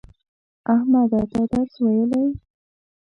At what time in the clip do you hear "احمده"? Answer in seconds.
0.73-1.21